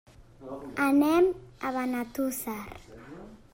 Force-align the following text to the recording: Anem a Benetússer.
Anem 0.85 1.29
a 1.69 1.73
Benetússer. 1.77 2.59